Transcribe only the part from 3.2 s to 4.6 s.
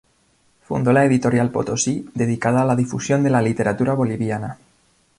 de la literatura boliviana.